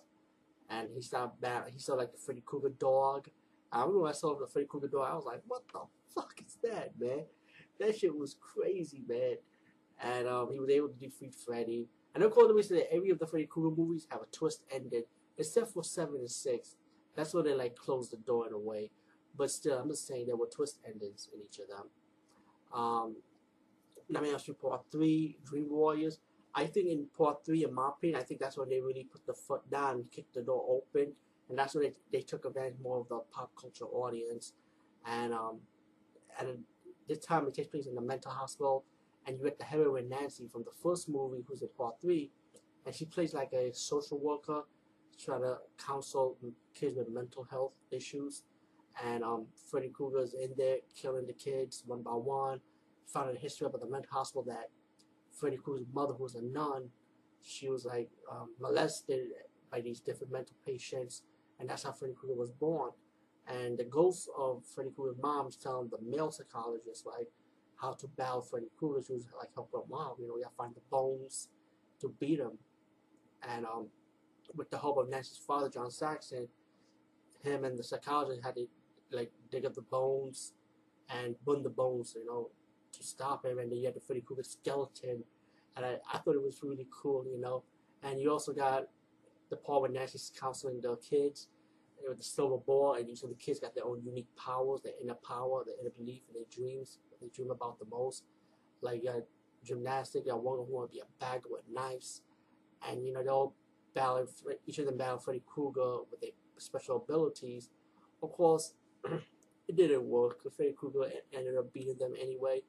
And 0.70 0.90
he 0.96 1.02
saw 1.02 1.30
bad. 1.40 1.66
He 1.72 1.80
saw 1.80 1.94
like 1.94 2.12
the 2.12 2.18
Freddy 2.18 2.42
Krueger 2.46 2.70
dog. 2.70 3.28
I 3.72 3.82
remember 3.82 4.02
when 4.02 4.12
I 4.12 4.16
saw 4.16 4.38
the 4.38 4.48
Freddy 4.48 4.68
Krueger 4.68 4.88
dog, 4.88 5.08
I 5.12 5.16
was 5.16 5.26
like, 5.26 5.42
what 5.48 5.64
the 5.72 5.82
fuck 6.14 6.34
is 6.46 6.58
that, 6.64 6.94
man? 7.00 7.26
That 7.80 7.98
shit 7.98 8.18
was 8.18 8.36
crazy, 8.40 9.04
man. 9.08 9.36
And 10.02 10.28
um, 10.28 10.50
he 10.52 10.60
was 10.60 10.70
able 10.70 10.90
to 10.90 10.96
defeat 10.96 11.34
Freddy. 11.34 11.88
And 12.14 12.24
according 12.24 12.56
to 12.56 12.56
me, 12.56 12.80
that 12.82 12.94
every 12.94 13.10
of 13.10 13.20
the 13.20 13.28
Freddy 13.28 13.46
Krueger 13.46 13.76
movies 13.76 14.08
have 14.10 14.22
a 14.22 14.26
twist 14.32 14.64
ending, 14.72 15.04
except 15.38 15.72
for 15.72 15.84
seven 15.84 16.16
and 16.16 16.32
six. 16.32 16.76
That's 17.16 17.34
where 17.34 17.44
they 17.44 17.54
like 17.54 17.76
close 17.76 18.10
the 18.10 18.18
door 18.18 18.48
in 18.48 18.54
a 18.54 18.58
way. 18.58 18.92
But 19.38 19.52
still, 19.52 19.78
I'm 19.78 19.90
just 19.90 20.08
saying 20.08 20.28
there 20.28 20.36
were 20.36 20.48
twist 20.48 20.80
endings 20.86 21.30
in 21.34 21.42
each 21.42 21.60
of 21.60 21.68
them. 21.68 21.88
Um, 22.74 23.16
Nightmare 24.10 24.36
on 24.36 24.56
Part 24.56 24.86
3, 24.92 25.38
Dream 25.46 25.68
Warriors. 25.70 26.20
I 26.54 26.66
think 26.66 26.90
in 26.90 27.08
Part 27.18 27.46
3, 27.46 27.66
in 27.66 27.74
my 27.74 27.90
opinion, 27.90 28.20
I 28.20 28.24
think 28.24 28.40
that's 28.40 28.58
when 28.58 28.70
they 28.70 28.80
really 28.80 29.08
put 29.12 29.26
the 29.26 29.34
foot 29.34 29.70
down 29.70 29.96
and 29.96 30.12
kicked 30.12 30.34
the 30.34 30.42
door 30.42 30.64
open. 30.70 31.14
And 31.50 31.58
that's 31.58 31.76
when 31.76 31.84
they, 31.84 31.94
they 32.12 32.22
took 32.22 32.46
advantage 32.46 32.76
more 32.82 33.02
of 33.02 33.10
the 33.10 33.20
pop 33.32 33.52
culture 33.60 33.86
audience. 33.86 34.54
And 35.06 35.34
um, 35.34 35.60
and 36.40 36.64
this 37.08 37.20
time 37.20 37.48
it 37.48 37.54
takes 37.54 37.68
place 37.68 37.88
in 37.88 37.98
a 37.98 38.02
mental 38.02 38.32
hospital. 38.32 38.86
And 39.28 39.38
you 39.38 39.44
get 39.44 39.58
the 39.58 39.66
heroine 39.66 40.08
Nancy 40.08 40.48
from 40.48 40.64
the 40.64 40.72
first 40.84 41.10
movie, 41.10 41.44
who's 41.48 41.64
in 41.64 41.70
Part 41.76 42.00
3. 42.00 42.30
And 42.86 42.94
she 42.94 43.06
plays 43.06 43.34
like 43.34 43.52
a 43.54 43.74
social 43.74 44.20
worker, 44.20 44.62
trying 45.24 45.42
to 45.42 45.58
counsel 45.84 46.38
kids 46.76 46.96
with 46.96 47.10
mental 47.10 47.44
health 47.50 47.74
issues 47.92 48.44
and 49.04 49.24
um, 49.24 49.48
Freddy 49.70 49.90
Krueger's 49.90 50.34
in 50.34 50.54
there 50.58 50.78
killing 50.96 51.26
the 51.26 51.34
kids 51.34 51.84
one 51.86 52.02
by 52.02 52.12
one. 52.12 52.62
Found 53.14 53.36
a 53.36 53.40
history 53.40 53.68
about 53.68 53.82
the 53.82 53.90
mental 53.90 54.10
hospital 54.12 54.44
that 54.48 54.70
Freddy 55.38 55.58
Krueger's 55.58 55.86
mother, 55.94 56.14
who 56.14 56.24
was 56.24 56.36
a 56.36 56.42
nun, 56.42 56.90
she 57.42 57.70
was 57.70 57.86
like 57.86 58.10
um, 58.32 58.50
molested 58.60 59.28
by 59.72 59.82
these 59.82 60.00
different 60.00 60.32
mental 60.32 60.56
patients, 60.66 61.24
and 61.60 61.70
that's 61.70 61.84
how 61.84 61.92
Freddy 61.92 62.14
Krueger 62.14 62.40
was 62.40 62.52
born. 62.52 62.92
And 63.48 63.78
the 63.78 63.84
ghost 63.84 64.30
of 64.38 64.64
Freddy 64.74 64.90
Krueger's 64.96 65.22
mom 65.22 65.48
is 65.48 65.56
telling 65.56 65.90
the 65.90 66.00
male 66.02 66.32
psychologist 66.32 67.06
like 67.06 67.30
how 67.80 67.94
to 67.94 68.08
battle 68.08 68.42
Freddy 68.42 68.68
Krueger. 68.78 68.96
Was 68.98 69.10
like 69.38 69.54
help 69.54 69.70
her 69.74 69.82
mom, 69.90 70.16
you 70.20 70.28
know, 70.28 70.36
you 70.36 70.44
gotta 70.44 70.56
find 70.56 70.76
the 70.76 70.82
bones 70.90 71.50
to 72.02 72.14
beat 72.20 72.40
him. 72.40 72.58
And 73.48 73.66
um, 73.66 73.88
with 74.56 74.70
the 74.72 74.78
help 74.80 74.98
of 74.98 75.10
Nancy's 75.10 75.38
father, 75.46 75.70
John 75.70 75.92
Saxon, 75.92 76.48
him 77.44 77.64
and 77.64 77.78
the 77.78 77.84
psychologist 77.84 78.44
had 78.44 78.56
to 78.56 78.68
like 79.12 79.32
dig 79.52 79.66
up 79.66 79.76
the 79.76 79.82
bones 79.82 80.54
and 81.10 81.36
burn 81.46 81.62
the 81.62 81.70
bones, 81.70 82.16
you 82.16 82.26
know, 82.26 82.50
to 82.94 83.04
stop 83.04 83.46
him. 83.46 83.60
And 83.60 83.72
then 83.72 83.78
you 83.80 83.86
had 83.86 83.96
the 83.96 84.00
Freddy 84.00 84.22
Krueger 84.22 84.44
skeleton, 84.44 85.24
and 85.76 85.86
I, 85.86 85.98
I 86.12 86.18
thought 86.18 86.36
it 86.36 86.44
was 86.44 86.62
really 86.64 86.88
cool, 86.90 87.26
you 87.32 87.40
know. 87.40 87.64
And 88.02 88.20
you 88.20 88.32
also 88.32 88.54
got 88.54 88.88
the 89.50 89.56
part 89.58 89.82
where 89.82 89.92
Nancy's 89.92 90.32
counseling 90.40 90.82
the 90.82 90.98
kids 90.98 91.48
with 92.10 92.18
the 92.20 92.24
silver 92.24 92.58
ball, 92.58 92.96
and 92.96 93.10
each 93.10 93.24
of 93.24 93.30
the 93.30 93.36
kids 93.36 93.60
got 93.60 93.76
their 93.76 93.86
own 93.86 94.02
unique 94.04 94.28
powers, 94.36 94.82
their 94.84 94.94
inner 95.02 95.16
power, 95.16 95.64
their 95.66 95.76
inner 95.82 95.92
belief, 95.98 96.22
and 96.28 96.36
their 96.36 96.50
dreams. 96.52 97.00
They 97.22 97.28
dream 97.30 97.52
about 97.52 97.80
the 97.80 97.86
most. 97.86 98.24
Like 98.82 99.04
you 99.04 99.12
got 99.12 99.24
gymnastics, 99.64 100.26
you 100.26 100.32
got 100.32 100.44
one 100.44 100.58
who 100.58 100.64
want 100.64 100.92
to 100.92 100.96
be 100.96 101.02
a 101.02 101.06
bagger 101.20 101.50
with 101.50 101.64
knives, 101.72 102.22
and 102.88 103.06
you 103.06 103.14
know 103.14 103.24
they 103.24 103.30
all 103.30 103.56
battle. 103.94 104.28
Each 104.68 104.80
of 104.80 104.86
them 104.86 104.98
battle 104.98 105.20
Freddy 105.20 105.42
Krueger 105.46 105.98
with 106.12 106.22
their 106.22 106.32
special 106.58 106.98
abilities. 106.98 107.70
Of 108.22 108.32
course, 108.32 108.74
it 109.68 109.76
didn't 109.76 110.04
work. 110.04 110.40
because 110.40 110.56
Freddy 110.56 110.74
Krueger 110.74 111.10
ended 111.34 111.58
up 111.58 111.74
beating 111.74 111.98
them 111.98 112.14
anyway. 112.20 112.62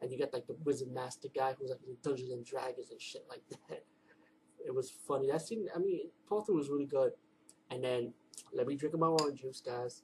And 0.00 0.10
you 0.10 0.18
got 0.18 0.32
like 0.32 0.46
the 0.46 0.56
Wizard 0.64 0.92
Master 0.92 1.28
guy 1.34 1.54
who's 1.58 1.70
like 1.70 1.80
Dungeons 2.02 2.30
and 2.32 2.44
Dragons 2.44 2.90
and 2.90 3.00
shit 3.00 3.24
like 3.28 3.42
that. 3.68 3.84
It 4.64 4.74
was 4.74 4.90
funny. 4.90 5.30
That 5.30 5.42
scene, 5.42 5.66
I 5.74 5.78
mean, 5.78 6.10
two 6.28 6.54
was 6.54 6.68
really 6.68 6.86
good. 6.86 7.12
And 7.70 7.84
then, 7.84 8.12
let 8.52 8.66
me 8.66 8.76
drink 8.76 8.98
my 8.98 9.06
orange 9.06 9.40
juice, 9.40 9.62
guys. 9.64 10.02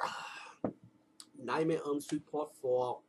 Nightmare 1.42 1.80
on 1.84 2.00
Street 2.00 2.30
Part 2.30 2.50
4. 2.62 3.00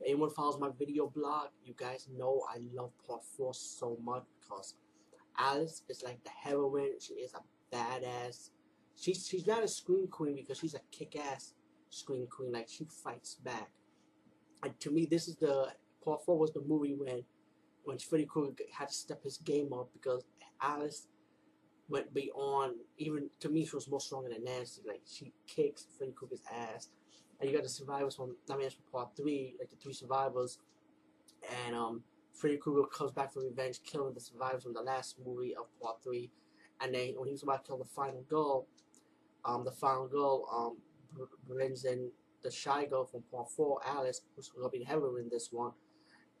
If 0.00 0.06
anyone 0.06 0.30
follows 0.30 0.58
my 0.58 0.70
video 0.76 1.06
blog, 1.08 1.48
you 1.64 1.74
guys 1.76 2.08
know 2.16 2.42
I 2.52 2.58
love 2.74 2.90
Part 3.06 3.22
4 3.36 3.54
so 3.54 3.96
much 4.02 4.24
because 4.40 4.74
Alice 5.38 5.82
is 5.88 6.02
like 6.02 6.22
the 6.24 6.30
heroine. 6.30 6.98
She 7.00 7.14
is 7.14 7.32
a 7.34 7.74
badass 7.74 8.50
She's 8.96 9.26
she's 9.26 9.46
not 9.46 9.62
a 9.62 9.68
scream 9.68 10.06
queen 10.08 10.36
because 10.36 10.58
she's 10.58 10.74
a 10.74 10.80
kick-ass 10.90 11.54
scream 11.90 12.26
queen. 12.26 12.52
Like 12.52 12.68
she 12.68 12.86
fights 13.02 13.36
back. 13.36 13.70
And 14.62 14.78
to 14.80 14.90
me, 14.90 15.06
this 15.06 15.28
is 15.28 15.36
the 15.36 15.68
part 16.04 16.24
four 16.24 16.38
was 16.38 16.52
the 16.52 16.62
movie 16.62 16.94
when 16.94 17.24
when 17.84 17.98
Freddy 17.98 18.24
Krueger 18.24 18.64
had 18.72 18.88
to 18.88 18.94
step 18.94 19.22
his 19.24 19.38
game 19.38 19.72
up 19.72 19.90
because 19.92 20.24
Alice 20.60 21.08
went 21.88 22.12
beyond. 22.14 22.76
Even 22.98 23.30
to 23.40 23.48
me, 23.48 23.64
she 23.64 23.74
was 23.76 23.88
more 23.88 24.00
stronger 24.00 24.30
than 24.30 24.44
Nancy. 24.44 24.82
Like 24.86 25.02
she 25.06 25.32
kicks 25.46 25.86
Freddy 25.96 26.12
Krueger's 26.12 26.42
ass. 26.52 26.88
And 27.40 27.50
you 27.50 27.56
got 27.56 27.64
the 27.64 27.68
survivors 27.68 28.16
from 28.16 28.36
I 28.50 28.56
mean, 28.56 28.70
from 28.70 28.84
part 28.92 29.16
three, 29.16 29.54
like 29.58 29.70
the 29.70 29.76
three 29.76 29.92
survivors, 29.92 30.58
and 31.66 31.74
um, 31.74 32.02
Freddy 32.32 32.56
Krueger 32.56 32.88
comes 32.88 33.12
back 33.12 33.32
for 33.32 33.40
revenge, 33.40 33.80
killing 33.84 34.14
the 34.14 34.20
survivors 34.20 34.62
from 34.62 34.74
the 34.74 34.82
last 34.82 35.16
movie 35.24 35.54
of 35.54 35.66
part 35.80 36.02
three. 36.02 36.30
And 36.80 36.94
then 36.94 37.14
when 37.16 37.28
he 37.28 37.32
was 37.32 37.42
about 37.42 37.64
to 37.64 37.68
kill 37.68 37.78
the 37.78 37.84
final 37.84 38.22
girl, 38.28 38.66
um, 39.44 39.64
the 39.64 39.70
final 39.72 40.08
girl 40.08 40.48
um, 40.52 41.28
brings 41.46 41.84
in 41.84 42.10
the 42.42 42.50
shy 42.50 42.84
girl 42.84 43.04
from 43.04 43.22
part 43.30 43.50
4, 43.50 43.80
Alice, 43.86 44.20
who's 44.36 44.48
to 44.48 44.68
be 44.70 44.78
the 44.78 44.84
heroine 44.84 45.24
in 45.24 45.28
this 45.30 45.48
one. 45.52 45.72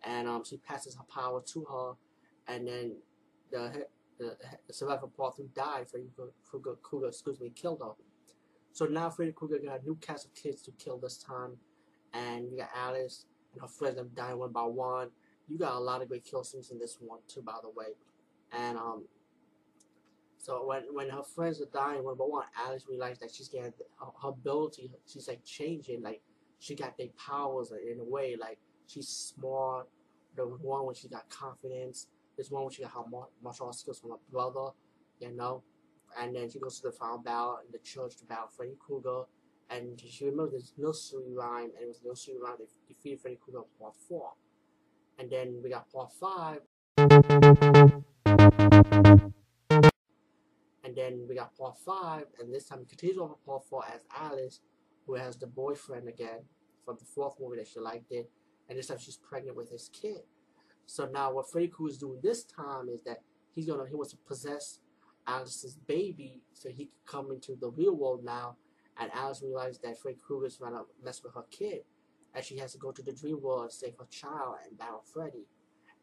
And 0.02 0.28
um, 0.28 0.44
she 0.44 0.58
passes 0.58 0.94
her 0.96 1.04
power 1.12 1.42
to 1.46 1.64
her. 1.64 1.92
And 2.52 2.66
then 2.66 2.96
the 3.50 3.86
the, 4.18 4.36
survivor 4.70 5.02
from 5.02 5.10
part 5.10 5.36
three 5.36 5.48
died. 5.54 5.88
Freddy 5.88 6.08
Krueger, 6.44 6.76
Krueger, 6.82 7.08
excuse 7.08 7.40
me, 7.40 7.50
killed 7.54 7.80
her. 7.82 7.92
So 8.72 8.86
now 8.86 9.10
Freddy 9.10 9.32
Krueger 9.32 9.58
got 9.64 9.82
a 9.82 9.84
new 9.84 9.96
cast 9.96 10.26
of 10.26 10.34
kids 10.34 10.62
to 10.62 10.72
kill 10.72 10.98
this 10.98 11.18
time, 11.18 11.52
and 12.12 12.50
you 12.50 12.58
got 12.58 12.70
Alice 12.74 13.26
and 13.52 13.62
her 13.62 13.68
friends 13.68 13.96
them 13.96 14.10
dying 14.14 14.38
one 14.38 14.52
by 14.52 14.64
one. 14.64 15.10
You 15.48 15.58
got 15.58 15.74
a 15.74 15.78
lot 15.78 16.02
of 16.02 16.08
great 16.08 16.24
kill 16.24 16.42
scenes 16.42 16.70
in 16.70 16.78
this 16.78 16.98
one 17.00 17.20
too, 17.28 17.42
by 17.42 17.56
the 17.62 17.70
way. 17.70 17.94
And 18.52 18.76
um, 18.78 19.04
so 20.38 20.66
when 20.66 20.82
when 20.92 21.08
her 21.10 21.22
friends 21.22 21.60
are 21.60 21.66
dying 21.72 22.04
one 22.04 22.16
by 22.16 22.24
one, 22.24 22.46
Alice 22.58 22.84
realized 22.88 23.20
that 23.22 23.34
she's 23.34 23.48
getting 23.48 23.72
her, 23.98 24.06
her 24.22 24.28
ability. 24.30 24.90
She's 25.06 25.28
like 25.28 25.44
changing, 25.44 26.02
like 26.02 26.20
she 26.58 26.74
got 26.74 26.96
their 26.96 27.08
powers 27.16 27.72
in 27.72 28.00
a 28.00 28.04
way. 28.04 28.36
Like 28.40 28.58
she's 28.86 29.08
smart. 29.08 29.88
The 30.36 30.44
one 30.46 30.84
when 30.86 30.94
she 30.94 31.08
got 31.08 31.28
confidence. 31.30 32.08
There's 32.36 32.50
one 32.50 32.68
she 32.70 32.82
got 32.82 32.92
her 32.92 33.04
martial 33.42 33.66
arts 33.66 33.78
skills 33.78 34.00
from 34.00 34.10
her 34.10 34.16
brother, 34.30 34.72
you 35.20 35.30
know. 35.32 35.62
And 36.20 36.34
then 36.34 36.50
she 36.50 36.58
goes 36.58 36.80
to 36.80 36.88
the 36.88 36.92
final 36.92 37.18
battle 37.18 37.58
in 37.64 37.72
the 37.72 37.78
church 37.78 38.16
to 38.16 38.24
battle 38.24 38.48
Freddy 38.54 38.76
Krueger. 38.78 39.24
And 39.70 40.00
she 40.00 40.26
remembers 40.26 40.52
this 40.52 40.72
nursery 40.76 41.32
rhyme, 41.34 41.70
and 41.74 41.82
it 41.82 41.88
was 41.88 42.00
nursery 42.04 42.36
rhyme 42.42 42.56
they 42.58 42.66
defeated 42.86 43.20
Freddy 43.20 43.38
Krueger 43.42 43.60
in 43.60 43.64
part 43.80 43.94
4. 44.08 44.32
And 45.18 45.30
then 45.30 45.60
we 45.62 45.70
got 45.70 45.90
part 45.90 46.12
5. 46.12 46.60
And 50.84 50.94
then 50.94 51.26
we 51.28 51.34
got 51.34 51.56
part 51.56 51.78
5, 51.78 52.26
and 52.40 52.52
this 52.52 52.66
time 52.68 52.80
it 52.82 52.88
continues 52.88 53.18
on 53.18 53.34
part 53.46 53.64
4 53.64 53.84
as 53.94 54.02
Alice, 54.16 54.60
who 55.06 55.14
has 55.14 55.36
the 55.36 55.46
boyfriend 55.46 56.08
again 56.08 56.42
from 56.84 56.96
the 56.98 57.04
fourth 57.04 57.34
movie 57.40 57.56
that 57.56 57.66
she 57.66 57.80
liked 57.80 58.12
it 58.12 58.30
and 58.68 58.78
this 58.78 58.86
time 58.86 58.98
she's 58.98 59.16
pregnant 59.16 59.56
with 59.56 59.70
his 59.70 59.90
kid. 59.92 60.22
So 60.86 61.06
now 61.06 61.32
what 61.32 61.50
Freddy 61.50 61.72
is 61.88 61.98
doing 61.98 62.18
this 62.22 62.44
time 62.44 62.88
is 62.88 63.02
that 63.02 63.22
he's 63.50 63.66
gonna 63.66 63.86
he 63.88 63.94
wants 63.94 64.12
to 64.12 64.18
possess 64.18 64.80
Alice's 65.26 65.74
baby 65.74 66.42
so 66.52 66.68
he 66.68 66.86
can 66.86 66.94
come 67.06 67.30
into 67.30 67.56
the 67.60 67.70
real 67.70 67.94
world 67.94 68.24
now. 68.24 68.56
And 68.98 69.10
Alice 69.12 69.42
realizes 69.42 69.78
that 69.80 69.98
Freddy 69.98 70.18
Krueger 70.24 70.46
is 70.46 70.56
trying 70.56 70.72
to 70.72 70.84
mess 71.02 71.22
with 71.22 71.34
her 71.34 71.44
kid, 71.50 71.80
and 72.34 72.44
she 72.44 72.58
has 72.58 72.72
to 72.72 72.78
go 72.78 72.92
to 72.92 73.02
the 73.02 73.12
dream 73.12 73.40
world 73.42 73.62
and 73.62 73.72
save 73.72 73.94
her 73.98 74.06
child 74.10 74.56
and 74.64 74.78
battle 74.78 75.02
Freddy. 75.12 75.46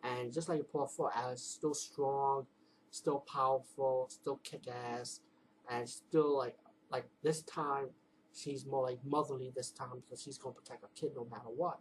And 0.03 0.33
just 0.33 0.50
like 0.50 0.69
part 0.71 0.91
four, 0.91 1.11
Alice 1.15 1.41
is 1.41 1.47
still 1.47 1.73
strong, 1.73 2.47
still 2.89 3.19
powerful, 3.31 4.07
still 4.09 4.39
kick 4.43 4.63
ass, 4.67 5.21
and 5.69 5.88
still 5.88 6.38
like 6.38 6.57
like 6.91 7.05
this 7.23 7.41
time 7.43 7.88
she's 8.33 8.65
more 8.65 8.83
like 8.83 9.00
motherly 9.05 9.51
this 9.55 9.71
time 9.71 10.01
because 10.03 10.21
she's 10.21 10.38
gonna 10.38 10.55
protect 10.55 10.81
her 10.81 10.89
kid 10.95 11.11
no 11.15 11.27
matter 11.29 11.50
what. 11.55 11.79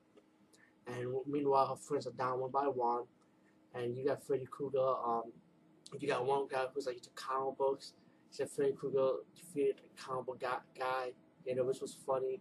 And 0.96 1.14
meanwhile, 1.26 1.66
her 1.66 1.76
friends 1.76 2.06
are 2.06 2.12
down 2.12 2.40
one 2.40 2.50
by 2.50 2.64
one. 2.64 3.04
And 3.74 3.96
you 3.96 4.04
got 4.06 4.22
Freddy 4.22 4.46
Krueger. 4.50 4.78
Um, 4.78 5.32
you 5.98 6.08
got 6.08 6.24
one 6.26 6.46
guy 6.50 6.64
who's 6.72 6.86
like 6.86 6.96
into 6.96 7.10
comic 7.14 7.56
books. 7.58 7.92
He 8.30 8.36
said 8.36 8.50
Freddy 8.50 8.72
Krueger 8.72 9.10
defeated 9.34 9.76
a 9.78 10.00
comic 10.00 10.26
book 10.26 10.40
guy, 10.40 11.12
you 11.46 11.54
know, 11.54 11.64
which 11.64 11.80
was 11.80 11.96
funny. 12.06 12.40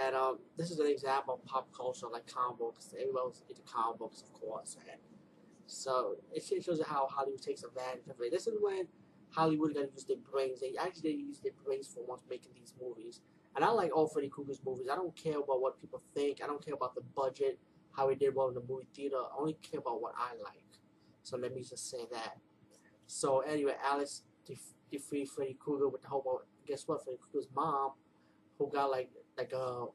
And 0.00 0.14
um, 0.14 0.38
this 0.56 0.70
is 0.70 0.78
an 0.78 0.86
example 0.86 1.34
of 1.34 1.44
pop 1.46 1.72
culture, 1.74 2.06
like 2.12 2.26
comic 2.26 2.58
books. 2.58 2.94
Everyone 2.94 3.28
was 3.28 3.42
into 3.48 3.62
comic 3.62 3.98
books, 3.98 4.22
of 4.22 4.32
course. 4.32 4.76
And 4.90 5.00
so 5.66 6.16
it 6.32 6.44
shows 6.44 6.78
you 6.78 6.84
how 6.86 7.06
Hollywood 7.06 7.42
takes 7.42 7.62
advantage 7.62 8.06
of 8.08 8.20
it. 8.20 8.30
This 8.30 8.46
is 8.46 8.54
when 8.60 8.86
Hollywood 9.30 9.74
got 9.74 9.80
to 9.80 9.90
use 9.92 10.04
their 10.04 10.16
brains. 10.30 10.60
They 10.60 10.74
actually 10.78 11.12
use 11.14 11.40
their 11.40 11.52
brains 11.64 11.88
for 11.88 12.04
once 12.06 12.22
making 12.28 12.52
these 12.54 12.74
movies. 12.80 13.20
And 13.54 13.64
I 13.64 13.70
like 13.70 13.96
all 13.96 14.06
Freddy 14.06 14.28
Krueger's 14.28 14.60
movies. 14.64 14.86
I 14.92 14.96
don't 14.96 15.16
care 15.16 15.38
about 15.38 15.60
what 15.62 15.80
people 15.80 16.02
think. 16.14 16.40
I 16.42 16.46
don't 16.46 16.64
care 16.64 16.74
about 16.74 16.94
the 16.94 17.00
budget 17.14 17.58
how 17.96 18.08
he 18.08 18.16
did 18.16 18.34
well 18.34 18.48
in 18.48 18.54
the 18.54 18.62
movie 18.68 18.86
theater. 18.94 19.16
I 19.16 19.40
only 19.40 19.54
care 19.62 19.80
about 19.80 20.02
what 20.02 20.12
I 20.16 20.32
like. 20.42 20.62
So 21.22 21.36
let 21.36 21.54
me 21.54 21.62
just 21.62 21.90
say 21.90 22.06
that. 22.12 22.36
So 23.06 23.40
anyway, 23.40 23.74
Alice 23.84 24.22
def- 24.46 24.74
defeated 24.90 25.30
Freddy 25.30 25.56
Krueger 25.58 25.88
with 25.88 26.02
the 26.02 26.08
help 26.08 26.26
of 26.26 26.40
guess 26.66 26.86
what? 26.86 27.04
Freddy 27.04 27.18
Krueger's 27.20 27.48
mom, 27.54 27.92
who 28.58 28.70
got 28.70 28.90
like 28.90 29.10
like 29.38 29.52
a 29.52 29.58
uh, 29.58 29.86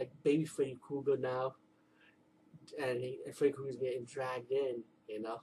like 0.00 0.10
baby 0.22 0.44
Freddy 0.44 0.78
Krueger 0.80 1.16
now, 1.16 1.54
and, 2.82 3.00
he, 3.00 3.20
and 3.24 3.34
Freddy 3.34 3.52
Krueger's 3.52 3.76
getting 3.76 4.04
dragged 4.04 4.50
in. 4.50 4.82
You 5.08 5.20
know, 5.22 5.40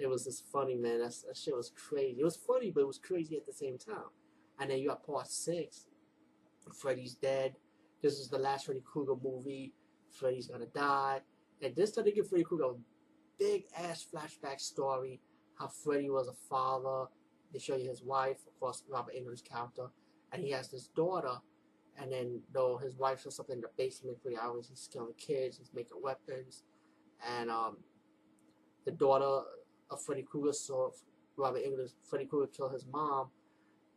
it 0.00 0.08
was 0.08 0.24
just 0.24 0.46
funny, 0.50 0.74
man. 0.74 1.00
That's, 1.00 1.22
that 1.22 1.36
shit 1.36 1.54
was 1.54 1.70
crazy. 1.76 2.20
It 2.20 2.24
was 2.24 2.36
funny, 2.36 2.70
but 2.70 2.80
it 2.80 2.86
was 2.86 2.98
crazy 2.98 3.36
at 3.36 3.46
the 3.46 3.52
same 3.52 3.78
time. 3.78 4.10
And 4.58 4.70
then 4.70 4.78
you 4.78 4.88
got 4.88 5.06
part 5.06 5.28
six. 5.28 5.86
Freddy's 6.74 7.14
dead. 7.14 7.54
This 8.02 8.18
is 8.18 8.28
the 8.28 8.38
last 8.38 8.66
Freddy 8.66 8.82
Krueger 8.84 9.14
movie. 9.22 9.72
Freddy's 10.10 10.48
gonna 10.48 10.66
die. 10.66 11.20
And 11.62 11.74
this 11.74 11.92
time 11.92 12.04
they 12.04 12.12
give 12.12 12.28
Freddy 12.28 12.44
Krueger 12.44 12.64
a 12.64 12.74
big 13.38 13.64
ass 13.76 14.06
flashback 14.12 14.60
story 14.60 15.20
how 15.60 15.68
Freddy 15.68 16.08
was 16.08 16.28
a 16.28 16.32
father. 16.48 17.10
They 17.52 17.58
show 17.58 17.76
you 17.76 17.88
his 17.88 18.02
wife, 18.02 18.38
of 18.46 18.58
course, 18.58 18.82
Robert 18.88 19.14
Englund's 19.14 19.42
character, 19.42 19.88
and 20.32 20.42
he 20.42 20.50
has 20.52 20.70
this 20.70 20.88
daughter. 20.88 21.34
And 22.00 22.10
then, 22.10 22.40
though 22.52 22.78
his 22.78 22.96
wife 22.96 23.24
does 23.24 23.36
something 23.36 23.56
in 23.56 23.60
the 23.60 23.68
basement 23.76 24.16
for 24.22 24.30
hours, 24.40 24.68
he's 24.70 24.88
killing 24.90 25.12
kids, 25.18 25.58
he's 25.58 25.70
making 25.74 26.00
weapons, 26.02 26.62
and 27.38 27.50
um, 27.50 27.78
the 28.86 28.92
daughter 28.92 29.46
of 29.90 30.00
Freddy 30.00 30.22
Krueger 30.22 30.52
saw 30.52 30.90
Robert 31.36 31.62
Englund, 31.62 31.92
Freddy 32.08 32.24
Krueger 32.24 32.50
kill 32.56 32.70
his 32.70 32.86
mom, 32.86 33.28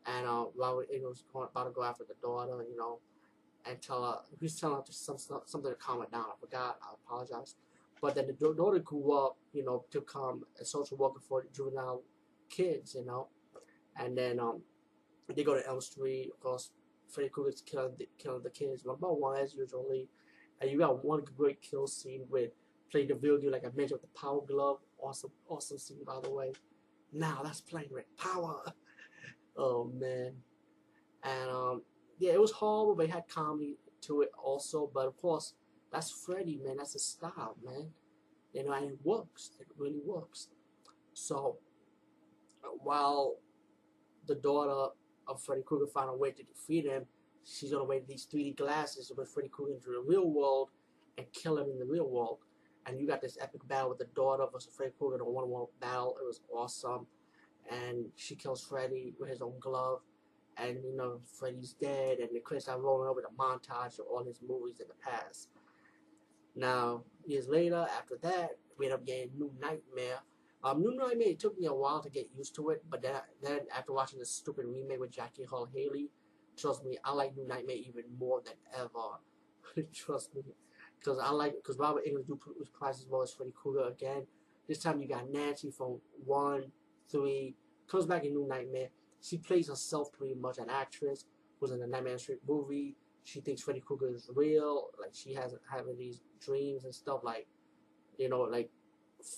and 0.06 0.28
uh, 0.28 0.46
Robert 0.58 0.90
Englund's 0.92 1.24
about 1.34 1.66
to 1.66 1.72
go 1.72 1.84
after 1.84 2.04
the 2.04 2.16
daughter, 2.22 2.66
you 2.70 2.76
know, 2.76 3.00
and 3.66 3.82
tell 3.82 4.04
her 4.04 4.20
he's 4.40 4.60
telling 4.60 4.78
her 4.78 4.84
to 4.84 4.94
some, 4.94 5.18
something 5.18 5.72
to 5.72 5.76
calm 5.76 6.02
it 6.02 6.12
down. 6.12 6.26
I 6.26 6.40
forgot. 6.40 6.78
I 6.82 6.94
apologize. 7.06 7.56
But 8.02 8.16
then 8.16 8.28
the 8.28 8.34
daughter 8.34 8.80
grew 8.80 9.14
up, 9.14 9.38
you 9.54 9.64
know, 9.64 9.86
to 9.92 10.02
become 10.02 10.44
a 10.60 10.66
social 10.66 10.98
worker 10.98 11.22
for 11.28 11.46
juvenile 11.56 12.04
kids, 12.50 12.96
you 12.96 13.06
know, 13.06 13.28
and 13.98 14.18
then 14.18 14.40
um, 14.40 14.62
they 15.34 15.44
go 15.44 15.56
to 15.56 15.66
Elm 15.66 15.80
Street. 15.80 16.30
Of 16.34 16.40
course, 16.42 16.72
Freddy 17.08 17.30
Krueger's 17.30 17.62
killing 17.62 17.94
the, 17.98 18.08
killing 18.18 18.44
the 18.44 18.50
kids 18.50 18.84
one 18.84 18.98
by 19.00 19.08
one 19.08 19.38
as 19.40 19.56
usually, 19.56 20.10
and 20.60 20.70
you 20.70 20.80
got 20.80 21.04
one 21.06 21.24
great 21.38 21.62
kill 21.62 21.88
scene 21.88 22.26
with 22.30 22.52
playing 22.92 23.08
the 23.08 23.16
video 23.16 23.50
like 23.50 23.64
I 23.64 23.70
mentioned 23.76 24.02
with 24.02 24.14
the 24.14 24.20
power 24.20 24.42
glove. 24.46 24.80
Awesome, 25.02 25.32
awesome 25.48 25.78
scene 25.78 26.04
by 26.06 26.20
the 26.22 26.30
way. 26.30 26.52
Now 27.12 27.42
that's 27.44 27.62
playing 27.62 27.90
with 27.92 28.06
power. 28.18 28.64
oh 29.58 29.92
man, 29.98 30.34
and 31.24 31.50
um, 31.50 31.82
yeah, 32.24 32.34
it 32.34 32.42
was 32.42 32.52
horrible, 32.52 32.96
but 32.96 33.08
it 33.08 33.12
had 33.12 33.28
comedy 33.28 33.76
to 34.02 34.22
it 34.22 34.32
also. 34.42 34.90
But 34.94 35.08
of 35.08 35.18
course, 35.18 35.56
that's 35.92 36.10
Freddy, 36.10 36.58
man. 36.64 36.78
That's 36.78 36.94
his 36.94 37.06
style, 37.06 37.58
man. 37.64 37.90
You 38.54 38.64
know, 38.64 38.72
and 38.72 38.92
it 38.92 38.98
works. 39.04 39.52
It 39.60 39.68
really 39.78 40.00
works. 40.06 40.48
So, 41.14 41.58
while 42.80 43.36
the 44.26 44.36
daughter 44.36 44.94
of 45.28 45.44
Freddy 45.44 45.64
Krueger 45.66 45.88
found 45.88 46.12
a 46.12 46.14
way 46.14 46.32
to 46.32 46.44
defeat 46.44 46.86
him, 46.86 47.06
she's 47.44 47.72
gonna 47.72 47.84
wear 47.84 48.00
these 48.08 48.26
3D 48.32 48.56
glasses 48.56 49.12
with 49.16 49.30
Freddy 49.30 49.50
Krueger 49.50 49.74
into 49.74 49.90
the 49.90 50.00
real 50.00 50.30
world 50.30 50.70
and 51.18 51.28
kill 51.34 51.58
him 51.58 51.70
in 51.70 51.78
the 51.78 51.86
real 51.86 52.10
world. 52.10 52.38
And 52.86 53.00
you 53.00 53.06
got 53.06 53.22
this 53.22 53.38
epic 53.42 53.68
battle 53.68 53.90
with 53.90 53.98
the 53.98 54.08
daughter 54.16 54.46
versus 54.52 54.74
Freddy 54.74 54.94
Krueger 54.98 55.16
in 55.16 55.22
a 55.22 55.26
one-on-one 55.26 55.68
battle. 55.82 56.16
It 56.22 56.26
was 56.26 56.40
awesome. 56.54 57.06
And 57.70 58.06
she 58.16 58.36
kills 58.36 58.64
Freddy 58.64 59.14
with 59.20 59.30
his 59.30 59.42
own 59.42 59.60
glove 59.60 60.02
and 60.58 60.78
you 60.84 60.96
know 60.96 61.20
Freddy's 61.40 61.74
dead, 61.74 62.20
and 62.20 62.30
the 62.34 62.40
credits 62.40 62.68
are 62.68 62.80
rolling 62.80 63.10
over 63.10 63.22
the 63.22 63.36
montage 63.38 64.00
of 64.00 64.06
all 64.12 64.24
his 64.24 64.40
movies 64.48 64.80
in 64.80 64.88
the 64.88 64.94
past. 65.04 65.50
Now, 66.56 67.04
years 67.26 67.48
later, 67.48 67.88
after 67.98 68.18
that, 68.22 68.52
we 68.78 68.86
end 68.86 68.94
up 68.94 69.06
getting 69.06 69.32
New 69.36 69.52
Nightmare. 69.60 70.20
Um, 70.64 70.82
New 70.82 70.96
Nightmare 70.96 71.30
it 71.30 71.40
took 71.40 71.60
me 71.60 71.68
a 71.68 71.74
while 71.74 72.02
to 72.02 72.10
get 72.10 72.30
used 72.38 72.56
to 72.56 72.70
it, 72.70 72.84
but 72.90 73.02
then, 73.02 73.16
then 73.42 73.60
after 73.76 73.92
watching 73.92 74.20
the 74.20 74.26
stupid 74.26 74.66
remake 74.66 75.00
with 75.00 75.12
Jackie 75.12 75.44
Hall 75.44 75.68
Haley, 75.74 76.10
trust 76.58 76.86
me, 76.86 76.98
I 77.04 77.12
like 77.14 77.36
New 77.36 77.48
Nightmare 77.48 77.76
even 77.76 78.04
more 78.18 78.42
than 78.46 78.54
ever. 78.78 79.88
trust 79.94 80.36
me, 80.36 80.44
because 81.00 81.20
I 81.20 81.32
like 81.32 81.56
because 81.56 81.78
Robert 81.78 82.06
Englund 82.06 82.28
do 82.28 82.40
prize 82.74 83.00
as 83.00 83.08
well 83.10 83.24
as 83.24 83.34
Freddy 83.34 83.54
Krueger 83.56 83.90
again. 83.90 84.26
This 84.68 84.80
time 84.80 85.02
you 85.02 85.08
got 85.08 85.30
Nancy 85.30 85.72
from 85.72 86.00
one, 86.24 86.72
three, 87.12 87.56
comes 87.88 88.06
back 88.06 88.24
in 88.24 88.34
New 88.34 88.48
Nightmare 88.48 88.90
she 89.24 89.38
plays 89.38 89.70
herself 89.70 90.12
pretty 90.12 90.36
much, 90.36 90.58
an 90.58 90.70
actress 90.70 91.26
who's 91.60 91.72
in 91.72 91.80
the 91.80 91.88
Nightmare 91.88 92.18
Street 92.18 92.42
movie. 92.48 92.96
She 93.24 93.40
thinks 93.40 93.62
Freddy 93.62 93.80
Krueger 93.80 94.14
is 94.14 94.30
real. 94.36 94.90
Like 95.00 95.12
she 95.14 95.34
has 95.34 95.56
having 95.72 95.98
these 95.98 96.22
dreams 96.44 96.84
and 96.84 96.94
stuff. 96.94 97.22
Like 97.24 97.48
you 98.18 98.28
know, 98.28 98.42
like 98.42 98.70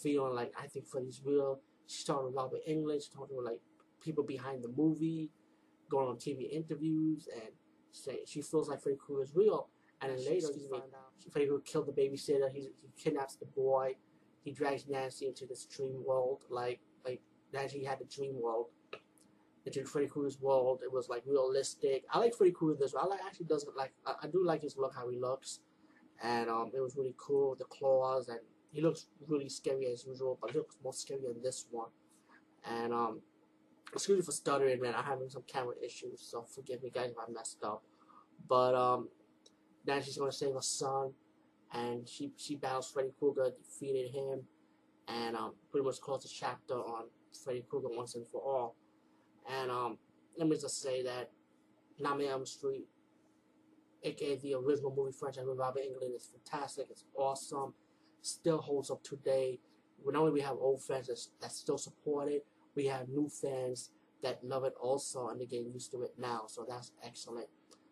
feeling 0.01 0.34
like 0.34 0.51
I 0.60 0.65
think 0.65 0.88
Freddy's 0.88 1.22
real. 1.24 1.60
She's 1.86 2.04
talking 2.04 2.32
to 2.32 2.36
Robert 2.36 2.62
Englund. 2.68 2.96
She's 2.96 3.10
talking 3.10 3.38
to 3.38 3.44
like 3.44 3.60
people 4.01 4.24
behind 4.24 4.63
the 4.63 4.70
movie, 4.75 5.30
going 5.88 6.08
on 6.08 6.15
TV 6.15 6.50
interviews, 6.50 7.30
and 7.32 7.54
say 7.92 8.22
she 8.25 8.42
feels 8.42 8.68
like 8.68 8.82
Freddy 8.82 8.98
Krueger 8.98 9.22
is 9.22 9.36
real. 9.36 9.68
And 10.01 10.12
then 10.12 10.18
later, 10.25 10.48
you 10.48 10.68
find 10.68 10.82
out 10.96 11.32
Freddy 11.32 11.46
Krueger 11.46 11.63
killed 11.63 11.88
the 11.88 11.92
babysitter. 11.92 12.51
He, 12.51 12.72
he 12.82 12.89
kidnaps 12.98 13.36
the 13.36 13.46
boy. 13.46 13.94
He 14.44 14.51
drags 14.51 14.88
Nancy 14.88 15.27
into 15.27 15.46
this 15.46 15.65
dream 15.65 16.04
world. 16.04 16.42
Like 16.50 16.80
like 17.06 17.22
Nancy 17.54 17.84
had 17.84 18.00
the 18.00 18.06
dream 18.06 18.42
world 18.42 18.70
into 19.65 19.84
Freddy 19.86 20.07
Krueger's 20.07 20.39
world. 20.39 20.81
It 20.84 20.91
was 20.91 21.10
like 21.10 21.24
realistic. 21.25 22.03
I 22.12 22.19
like 22.19 22.36
Freddy 22.36 22.51
Krueger 22.51 22.77
this. 22.79 22.93
I 22.95 23.05
like, 23.05 23.19
actually 23.25 23.48
doesn't 23.48 23.75
like. 23.75 23.93
I, 24.05 24.13
I, 24.24 24.27
do 24.27 24.45
like 24.45 24.62
his 24.62 24.77
look, 24.77 24.93
how 24.95 25.10
he 25.10 25.17
looks, 25.17 25.60
and 26.24 26.50
um, 26.50 26.72
it 26.75 26.79
was 26.79 26.95
really 26.95 27.15
cool. 27.17 27.55
The 27.55 27.65
claws 27.65 28.29
and 28.29 28.39
he 28.72 28.81
looks 28.81 29.07
really 29.27 29.50
scary 29.50 29.88
as 29.88 30.05
usual, 30.05 30.38
but 30.41 30.51
he 30.51 30.57
looks 30.57 30.75
more 30.84 30.93
scary 30.93 31.22
in 31.34 31.41
this 31.41 31.65
one. 31.72 31.89
And 32.65 32.93
um, 32.93 33.22
excuse 33.93 34.19
me 34.19 34.24
for 34.24 34.31
stuttering, 34.31 34.81
man. 34.81 34.93
I'm 34.95 35.03
having 35.03 35.29
some 35.29 35.43
camera 35.48 35.75
issues, 35.84 36.22
so 36.22 36.43
forgive 36.43 36.84
me, 36.84 36.91
guys, 36.93 37.12
if 37.12 37.17
I 37.17 37.31
messed 37.31 37.63
up. 37.63 37.84
But 38.48 38.75
um, 38.75 39.10
now 39.88 40.00
she's 40.00 40.17
gonna 40.17 40.31
save 40.31 40.53
her 40.53 40.62
son, 40.62 41.13
and 41.74 42.07
she 42.07 42.31
she 42.38 42.55
battles 42.55 42.91
Freddy 42.91 43.12
Krueger, 43.17 43.51
defeated 43.63 44.12
him, 44.12 44.41
and 45.07 45.36
um, 45.36 45.53
pretty 45.72 45.86
much 45.86 46.00
closed 46.01 46.25
the 46.25 46.29
chapter 46.29 46.75
on 46.75 47.05
Freddy 47.43 47.63
Krueger 47.67 47.88
once 47.89 48.15
and 48.15 48.27
for 48.27 48.41
all. 48.41 48.75
And 49.49 49.71
um, 49.71 49.97
let 50.37 50.47
me 50.47 50.57
just 50.57 50.81
say 50.81 51.03
that 51.03 51.31
Nightmare 51.99 52.27
on 52.27 52.33
Elm 52.33 52.45
Street, 52.45 52.87
aka 54.03 54.35
the 54.37 54.55
original 54.55 54.93
movie 54.95 55.11
franchise 55.11 55.45
with 55.47 55.57
Robert 55.57 55.81
Englund, 55.81 56.15
is 56.15 56.29
fantastic. 56.31 56.87
It's 56.89 57.05
awesome. 57.15 57.73
Still 58.21 58.59
holds 58.59 58.89
up 58.89 59.03
today. 59.03 59.59
Not 60.05 60.19
only 60.19 60.33
we 60.33 60.41
have 60.41 60.57
old 60.57 60.83
fans 60.83 61.07
that, 61.07 61.19
that 61.41 61.51
still 61.51 61.77
support 61.77 62.27
it, 62.29 62.45
we 62.75 62.85
have 62.85 63.07
new 63.09 63.29
fans 63.29 63.91
that 64.21 64.43
love 64.43 64.63
it 64.65 64.73
also 64.79 65.29
and 65.29 65.39
they're 65.39 65.47
getting 65.47 65.71
used 65.71 65.91
to 65.91 66.03
it 66.03 66.13
now. 66.17 66.43
So 66.47 66.65
that's 66.67 66.91
excellent. 67.03 67.47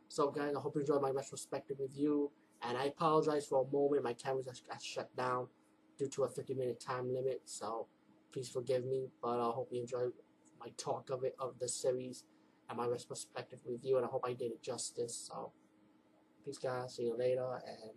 So 0.10 0.30
guys, 0.30 0.54
I 0.56 0.60
hope 0.60 0.76
you 0.76 0.82
enjoyed 0.82 1.02
my 1.02 1.12
retrospective 1.12 1.78
review. 1.80 2.32
And 2.62 2.78
I 2.78 2.86
apologize 2.86 3.46
for 3.46 3.66
a 3.68 3.72
moment. 3.76 4.04
My 4.04 4.14
camera 4.14 4.44
got 4.44 4.82
shut 4.82 5.14
down 5.16 5.48
due 5.98 6.08
to 6.10 6.24
a 6.24 6.30
50 6.30 6.54
minute 6.54 6.80
time 6.80 7.14
limit. 7.14 7.42
So 7.46 7.88
please 8.32 8.50
forgive 8.50 8.86
me. 8.86 9.10
But 9.22 9.40
I 9.40 9.52
hope 9.52 9.70
you 9.72 9.82
enjoyed 9.82 10.12
my 10.64 10.72
talk 10.78 11.10
of 11.10 11.24
it, 11.24 11.36
of 11.40 11.56
the 11.60 11.68
series 11.68 12.24
and 12.70 12.78
my 12.78 12.86
retrospective 12.86 13.60
review. 13.66 13.98
And 13.98 14.06
I 14.06 14.10
hope 14.10 14.24
I 14.26 14.34
did 14.34 14.52
it 14.52 14.64
justice. 14.64 15.30
So 15.30 15.52
peace 16.46 16.58
guys. 16.58 16.96
See 16.96 17.04
you 17.04 17.18
later. 17.18 17.62
And 17.68 17.92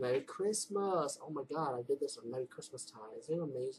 Merry 0.00 0.20
Christmas. 0.20 1.18
Oh 1.22 1.30
my 1.30 1.42
God, 1.52 1.78
I 1.78 1.82
did 1.86 2.00
this 2.00 2.18
on 2.22 2.30
Merry 2.30 2.46
Christmas 2.46 2.84
time. 2.84 3.10
Isn't 3.18 3.34
it 3.34 3.42
amazing? 3.42 3.72